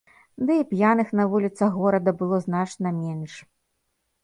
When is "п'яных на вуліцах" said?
0.71-1.77